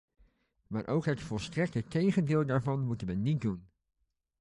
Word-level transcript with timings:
Maar 0.67 0.87
ook 0.87 1.05
het 1.05 1.21
volstrekte 1.21 1.83
tegendeel 1.87 2.45
daarvan 2.45 2.85
moeten 2.85 3.07
we 3.07 3.13
niet 3.13 3.41
doen. 3.41 3.69